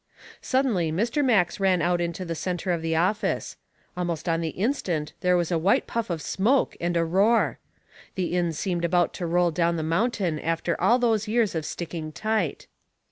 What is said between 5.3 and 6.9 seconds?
was a white puff of smoke